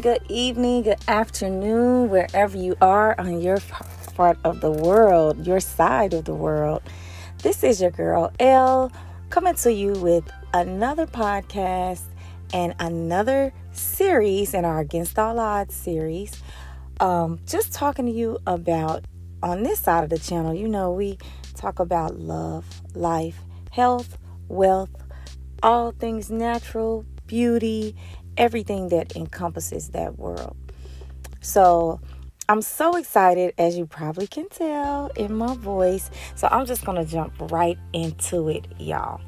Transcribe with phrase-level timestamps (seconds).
[0.00, 3.58] good evening, good afternoon, wherever you are on your
[4.14, 6.80] part of the world, your side of the world.
[7.42, 8.90] This is your girl L
[9.28, 10.24] coming to you with
[10.54, 12.00] another podcast
[12.54, 16.42] and another series in our Against All Odds series.
[16.98, 19.04] Um, just talking to you about
[19.42, 21.18] on this side of the channel, you know, we
[21.54, 23.40] talk about love, life,
[23.70, 24.16] health,
[24.48, 24.96] wealth,
[25.62, 27.94] all things natural, beauty,
[28.36, 30.56] everything that encompasses that world.
[31.40, 32.00] So
[32.48, 36.10] I'm so excited, as you probably can tell in my voice.
[36.34, 39.20] So I'm just going to jump right into it, y'all.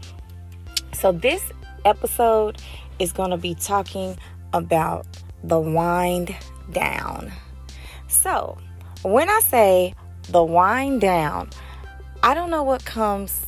[0.93, 1.43] So this
[1.85, 2.61] episode
[2.99, 4.19] is going to be talking
[4.53, 5.07] about
[5.45, 6.35] the wind
[6.73, 7.33] down.
[8.09, 8.59] So
[9.03, 9.95] when I say
[10.29, 11.51] the wind down,
[12.23, 13.47] I don't know what comes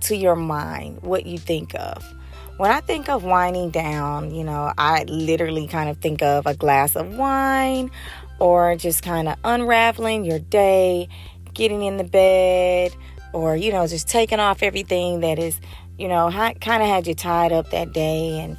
[0.00, 2.14] to your mind, what you think of
[2.56, 6.54] when I think of winding down, you know, I literally kind of think of a
[6.54, 7.90] glass of wine
[8.38, 11.08] or just kind of unraveling your day,
[11.52, 12.94] getting in the bed,
[13.32, 15.60] or, you know, just taking off everything that is,
[15.98, 18.56] you know, kind of had you tied up that day and,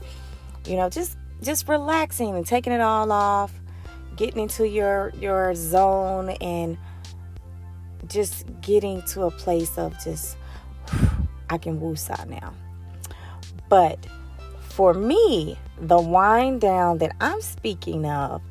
[0.66, 3.54] you know, just just relaxing and taking it all off,
[4.18, 6.78] getting into your your zone and
[8.08, 10.38] just getting to a place of just
[11.50, 12.54] I can woosah now.
[13.76, 14.08] But
[14.70, 18.42] for me, the wind down that I'm speaking of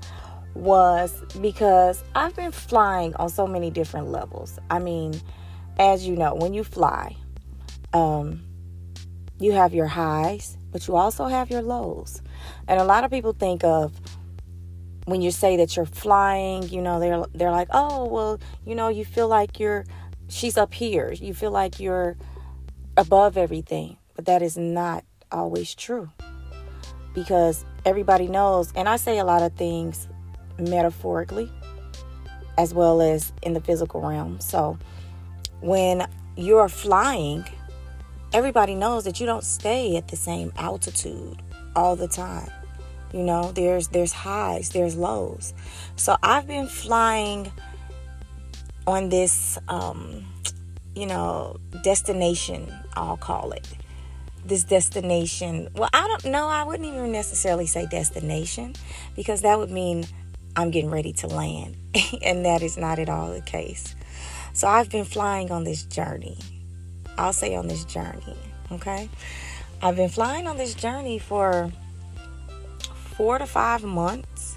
[0.52, 4.58] was because I've been flying on so many different levels.
[4.68, 5.18] I mean,
[5.78, 7.16] as you know, when you fly,
[7.94, 8.44] um,
[9.40, 12.20] you have your highs, but you also have your lows.
[12.68, 13.98] And a lot of people think of
[15.06, 18.88] when you say that you're flying, you know, they're they're like, "Oh, well, you know,
[18.88, 19.86] you feel like you're
[20.28, 21.12] she's up here.
[21.12, 22.18] You feel like you're
[22.98, 25.02] above everything." But that is not
[25.34, 26.10] always true.
[27.14, 30.08] Because everybody knows, and I say a lot of things
[30.58, 31.50] metaphorically
[32.56, 34.40] as well as in the physical realm.
[34.40, 34.78] So
[35.60, 37.44] when you're flying,
[38.32, 41.42] everybody knows that you don't stay at the same altitude
[41.74, 42.50] all the time.
[43.12, 45.54] You know, there's there's highs, there's lows.
[45.96, 47.50] So I've been flying
[48.86, 50.24] on this um,
[50.94, 53.68] you know, destination, I'll call it
[54.44, 55.68] this destination.
[55.74, 56.48] Well, I don't know.
[56.48, 58.74] I wouldn't even necessarily say destination
[59.16, 60.06] because that would mean
[60.56, 61.76] I'm getting ready to land.
[62.22, 63.94] and that is not at all the case.
[64.52, 66.38] So I've been flying on this journey.
[67.18, 68.36] I'll say on this journey.
[68.72, 69.08] Okay.
[69.82, 71.72] I've been flying on this journey for
[73.16, 74.56] four to five months.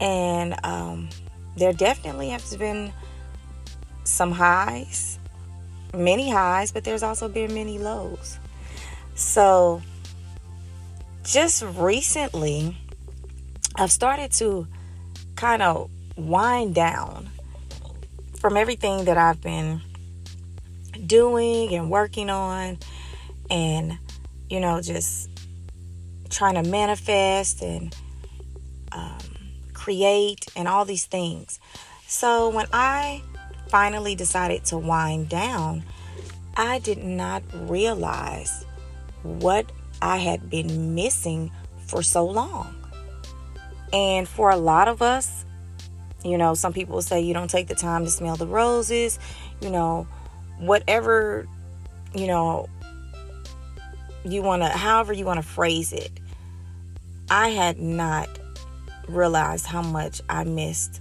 [0.00, 1.08] And um,
[1.56, 2.92] there definitely has been
[4.04, 5.18] some highs,
[5.94, 8.38] many highs, but there's also been many lows.
[9.22, 9.80] So,
[11.22, 12.76] just recently,
[13.76, 14.66] I've started to
[15.36, 17.30] kind of wind down
[18.40, 19.80] from everything that I've been
[21.06, 22.78] doing and working on,
[23.48, 23.96] and
[24.50, 25.30] you know, just
[26.28, 27.96] trying to manifest and
[28.90, 29.18] um,
[29.72, 31.58] create and all these things.
[32.06, 33.22] So, when I
[33.68, 35.84] finally decided to wind down,
[36.56, 38.66] I did not realize
[39.22, 41.50] what I had been missing
[41.86, 42.74] for so long.
[43.92, 45.44] And for a lot of us,
[46.24, 49.18] you know, some people say you don't take the time to smell the roses,
[49.60, 50.06] you know,
[50.58, 51.46] whatever,
[52.14, 52.68] you know,
[54.24, 56.10] you want to, however you want to phrase it.
[57.28, 58.28] I had not
[59.08, 61.00] realized how much I missed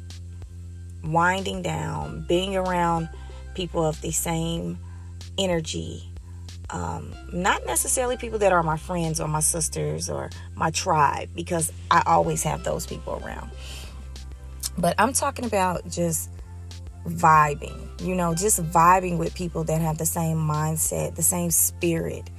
[1.03, 3.09] winding down, being around
[3.53, 4.79] people of the same
[5.37, 6.10] energy,
[6.71, 11.71] um, not necessarily people that are my friends or my sisters or my tribe, because
[11.89, 13.51] I always have those people around.
[14.77, 16.29] But I'm talking about just
[17.05, 22.29] vibing, you know, just vibing with people that have the same mindset, the same spirit.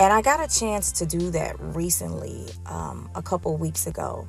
[0.00, 4.26] And I got a chance to do that recently, um, a couple weeks ago.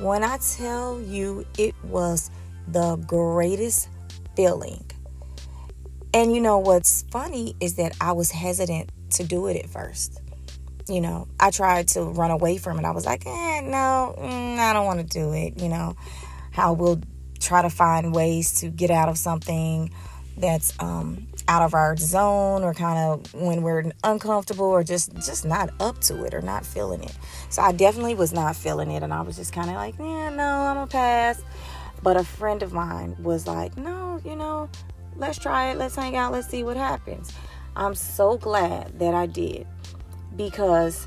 [0.00, 2.30] When I tell you it was
[2.68, 3.88] the greatest
[4.36, 4.87] feeling
[6.14, 10.20] and you know what's funny is that I was hesitant to do it at first.
[10.88, 12.84] You know, I tried to run away from it.
[12.84, 15.60] I was like, eh, no, mm, I don't want to do it.
[15.60, 15.96] You know,
[16.50, 17.00] how we'll
[17.40, 19.90] try to find ways to get out of something
[20.38, 25.44] that's um, out of our zone or kind of when we're uncomfortable or just just
[25.44, 27.16] not up to it or not feeling it.
[27.50, 30.30] So I definitely was not feeling it and I was just kind of like, yeah,
[30.30, 31.42] no, I'm gonna pass.
[32.02, 34.70] But a friend of mine was like, no, you know,
[35.18, 37.32] let's try it, let's hang out, let's see what happens.
[37.76, 39.66] I'm so glad that I did
[40.36, 41.06] because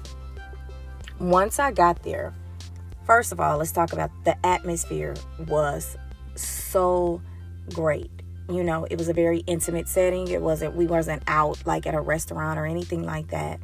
[1.19, 2.33] once I got there,
[3.05, 5.15] first of all, let's talk about the atmosphere
[5.47, 5.97] was
[6.35, 7.21] so
[7.73, 8.11] great.
[8.49, 10.27] You know, it was a very intimate setting.
[10.27, 13.59] It wasn't we wasn't out like at a restaurant or anything like that.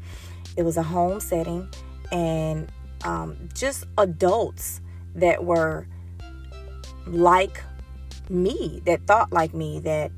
[0.55, 1.69] It was a home setting
[2.11, 2.71] and
[3.03, 4.81] um, just adults
[5.15, 5.87] that were
[7.05, 7.61] like
[8.29, 10.11] me, that thought like me, that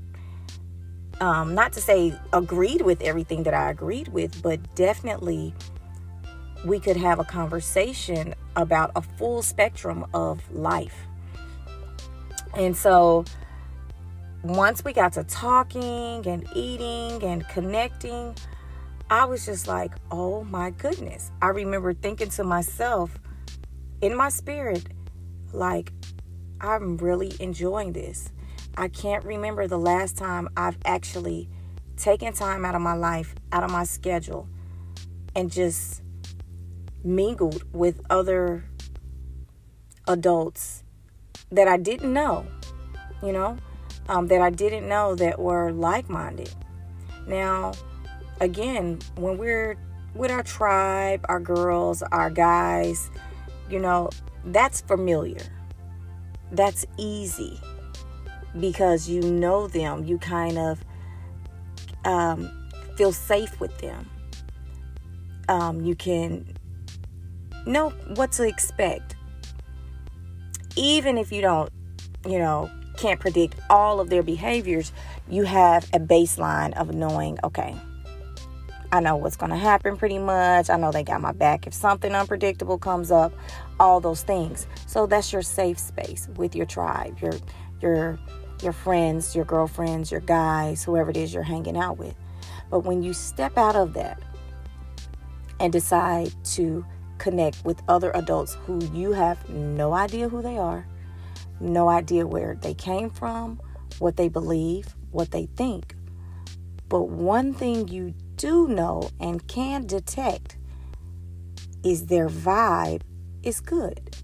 [1.19, 5.54] um, not to say agreed with everything that I agreed with, but definitely
[6.66, 11.07] we could have a conversation about a full spectrum of life.
[12.56, 13.25] And so
[14.44, 18.36] once we got to talking and eating and connecting,
[19.10, 21.31] I was just like, oh my goodness.
[21.42, 23.18] I remember thinking to myself
[24.01, 24.86] in my spirit,
[25.51, 25.92] like,
[26.62, 28.31] I'm really enjoying this.
[28.77, 31.50] I can't remember the last time I've actually
[31.98, 34.48] taken time out of my life, out of my schedule,
[35.36, 36.01] and just
[37.04, 38.66] mingled with other
[40.07, 40.83] adults
[41.51, 42.45] that I didn't know,
[43.21, 43.57] you know,
[44.07, 46.54] um, that I didn't know that were like minded.
[47.27, 47.74] Now,
[48.39, 49.77] again, when we're
[50.16, 53.12] with our tribe, our girls, our guys,
[53.69, 54.10] you know,
[54.45, 55.42] that's familiar.
[56.51, 57.60] That's easy
[58.60, 60.04] because you know them.
[60.06, 60.84] You kind of
[62.06, 62.52] um,
[62.96, 64.10] feel safe with them.
[65.48, 66.46] Um, you can
[67.66, 69.16] know what to expect.
[70.76, 71.72] Even if you don't,
[72.28, 74.92] you know, can't predict all of their behaviors,
[75.30, 77.76] you have a baseline of knowing, okay,
[78.92, 80.70] I know what's going to happen pretty much.
[80.70, 83.32] I know they got my back if something unpredictable comes up,
[83.80, 84.68] all those things.
[84.88, 87.34] So that's your safe space with your tribe, your
[87.82, 88.20] your
[88.64, 92.16] your friends, your girlfriends, your guys, whoever it is you're hanging out with.
[92.70, 94.22] But when you step out of that
[95.60, 96.86] and decide to
[97.18, 100.88] connect with other adults who you have no idea who they are,
[101.60, 103.62] no idea where they came from,
[104.00, 105.96] what they believe, what they think.
[106.88, 110.58] But one thing you do know and can detect
[111.84, 113.02] is their vibe
[113.44, 114.16] is good.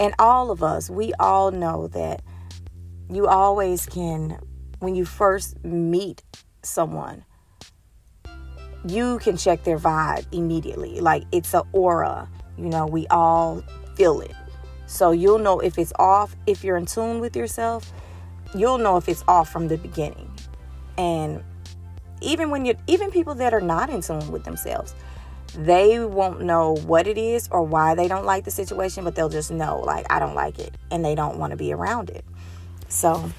[0.00, 2.22] And all of us, we all know that
[3.10, 4.38] you always can,
[4.78, 6.22] when you first meet
[6.62, 7.24] someone,
[8.86, 11.00] you can check their vibe immediately.
[11.00, 12.28] Like it's an aura,
[12.58, 13.62] you know, we all
[13.96, 14.34] feel it.
[14.86, 17.92] So you'll know if it's off, if you're in tune with yourself,
[18.54, 20.30] you'll know if it's off from the beginning.
[20.98, 21.42] And
[22.20, 24.94] even when you're, even people that are not in tune with themselves
[25.56, 29.28] they won't know what it is or why they don't like the situation but they'll
[29.28, 32.24] just know like i don't like it and they don't want to be around it
[32.94, 33.30] so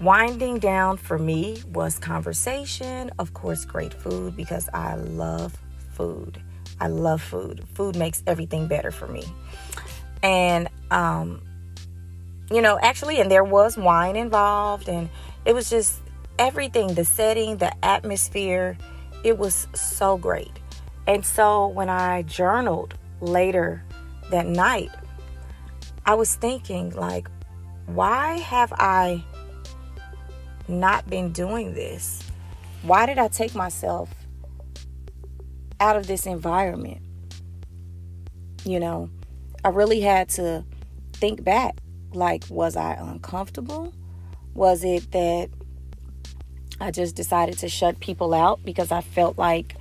[0.00, 3.10] winding down for me was conversation.
[3.18, 5.56] Of course great food because i love
[5.92, 6.40] food.
[6.80, 7.64] I love food.
[7.74, 9.24] Food makes everything better for me.
[10.22, 11.42] And um
[12.50, 15.08] you know actually and there was wine involved and
[15.44, 16.00] it was just
[16.38, 18.76] everything the setting, the atmosphere
[19.24, 20.58] it was so great.
[21.06, 23.82] And so when I journaled later
[24.30, 24.90] that night,
[26.04, 27.28] I was thinking, like,
[27.86, 29.24] why have I
[30.68, 32.22] not been doing this?
[32.82, 34.10] Why did I take myself
[35.80, 37.00] out of this environment?
[38.64, 39.10] You know,
[39.64, 40.64] I really had to
[41.14, 41.76] think back.
[42.12, 43.92] Like, was I uncomfortable?
[44.54, 45.48] Was it that
[46.80, 49.76] I just decided to shut people out because I felt like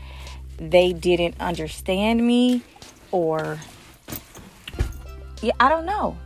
[0.58, 2.62] they didn't understand me
[3.12, 3.60] or
[5.42, 6.18] yeah, I don't know.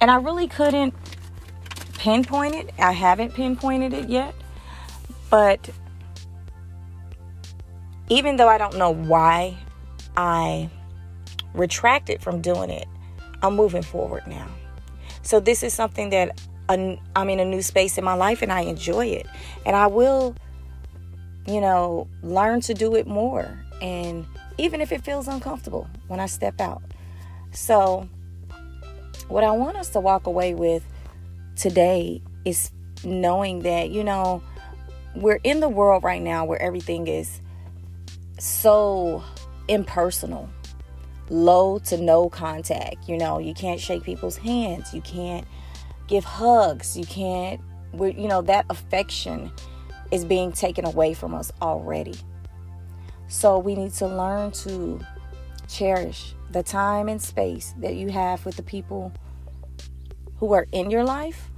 [0.00, 0.94] And I really couldn't
[2.04, 2.70] pinpoint it.
[2.78, 4.34] I haven't pinpointed it yet.
[5.30, 5.70] But
[8.10, 9.56] even though I don't know why
[10.14, 10.68] I
[11.54, 12.86] retracted from doing it,
[13.42, 14.46] I'm moving forward now.
[15.22, 18.60] So this is something that I'm in a new space in my life and I
[18.60, 19.26] enjoy it.
[19.64, 20.36] And I will,
[21.46, 23.48] you know, learn to do it more.
[23.80, 24.26] And
[24.58, 26.82] even if it feels uncomfortable when I step out.
[27.52, 28.06] So,
[29.28, 30.84] what I want us to walk away with
[31.56, 32.70] today is
[33.04, 34.42] knowing that, you know,
[35.14, 37.40] we're in the world right now where everything is
[38.38, 39.22] so
[39.68, 40.48] impersonal,
[41.30, 43.08] low to no contact.
[43.08, 45.46] You know, you can't shake people's hands, you can't
[46.06, 46.96] give hugs.
[46.96, 47.60] You can't,
[47.92, 49.50] you know, that affection
[50.10, 52.14] is being taken away from us already.
[53.28, 55.00] So we need to learn to
[55.68, 59.12] cherish the time and space that you have with the people
[60.44, 61.50] who are in your life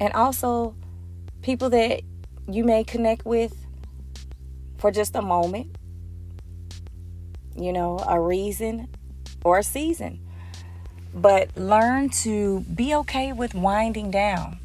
[0.00, 0.74] and also
[1.42, 2.02] people that
[2.48, 3.54] you may connect with
[4.78, 5.78] for just a moment.
[7.56, 8.88] You know, a reason
[9.44, 10.18] or a season.
[11.14, 14.58] But learn to be okay with winding down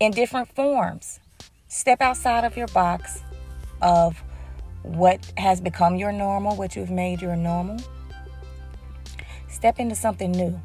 [0.00, 1.20] in different forms.
[1.68, 3.22] Step outside of your box
[3.80, 4.20] of
[4.82, 7.78] what has become your normal, what you've made your normal.
[9.48, 10.60] Step into something new.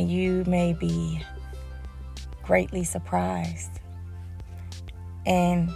[0.00, 1.22] And you may be
[2.42, 3.70] greatly surprised.
[5.26, 5.70] And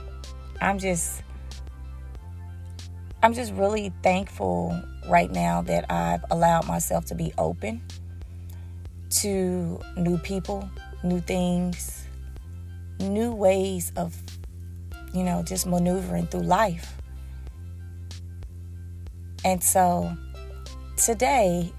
[0.62, 1.22] I'm just
[3.22, 7.82] I'm just really thankful right now that I've allowed myself to be open
[9.20, 10.70] to new people,
[11.02, 12.06] new things,
[13.00, 14.16] new ways of,
[15.12, 16.96] you know, just maneuvering through life.
[19.44, 20.16] And so
[20.96, 21.74] today,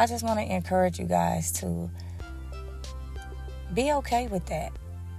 [0.00, 1.90] I just want to encourage you guys to
[3.74, 4.72] be okay with that,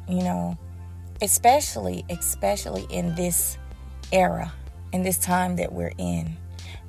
[0.09, 0.57] you know,
[1.21, 3.59] especially, especially in this
[4.11, 4.51] era,
[4.91, 6.35] in this time that we're in.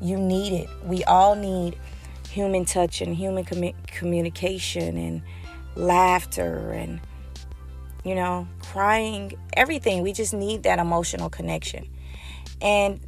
[0.00, 0.70] You need it.
[0.86, 1.76] We all need
[2.30, 5.22] human touch and human com- communication and
[5.76, 6.98] laughter and,
[8.04, 10.00] you know, crying, everything.
[10.00, 11.90] We just need that emotional connection.
[12.62, 13.00] And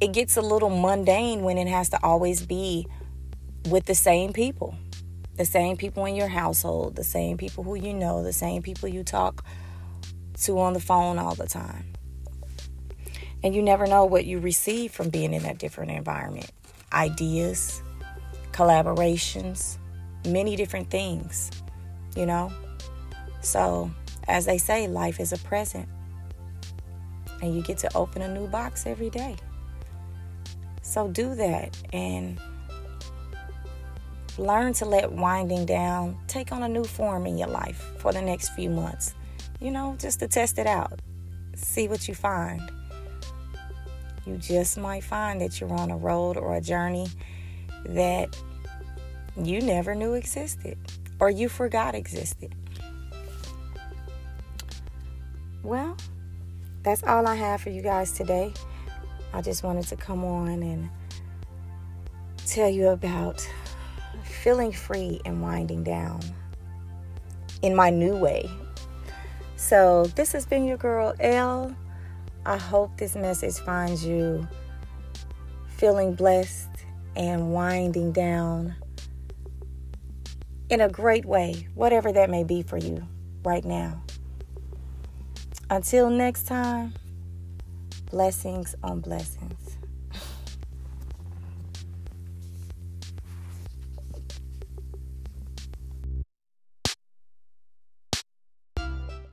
[0.00, 2.86] it gets a little mundane when it has to always be
[3.68, 4.74] with the same people.
[5.36, 8.88] The same people in your household, the same people who you know, the same people
[8.88, 9.44] you talk
[10.42, 11.86] to on the phone all the time.
[13.42, 16.50] And you never know what you receive from being in that different environment
[16.92, 17.82] ideas,
[18.52, 19.78] collaborations,
[20.26, 21.50] many different things,
[22.16, 22.52] you know?
[23.40, 23.90] So,
[24.28, 25.88] as they say, life is a present.
[27.40, 29.36] And you get to open a new box every day.
[30.82, 32.38] So, do that and
[34.38, 38.22] learn to let winding down take on a new form in your life for the
[38.22, 39.14] next few months.
[39.60, 41.00] You know, just to test it out,
[41.54, 42.70] see what you find
[44.26, 47.08] you just might find that you're on a road or a journey
[47.86, 48.36] that
[49.36, 50.78] you never knew existed
[51.18, 52.54] or you forgot existed.
[55.62, 55.96] Well,
[56.82, 58.52] that's all I have for you guys today.
[59.32, 60.90] I just wanted to come on and
[62.46, 63.46] tell you about
[64.30, 66.20] feeling free and winding down
[67.62, 68.50] in my new way.
[69.56, 71.74] So, this has been your girl L.
[72.46, 74.48] I hope this message finds you
[75.76, 76.68] feeling blessed
[77.16, 78.74] and winding down
[80.70, 83.06] in a great way, whatever that may be for you
[83.44, 84.02] right now.
[85.68, 86.94] Until next time,
[88.10, 89.69] blessings on blessings.